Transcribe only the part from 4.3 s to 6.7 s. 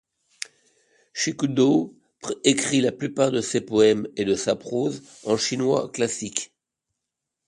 sa prose en chinois classique.